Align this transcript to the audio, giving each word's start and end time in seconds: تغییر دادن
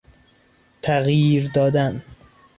تغییر 0.81 1.51
دادن 1.53 2.03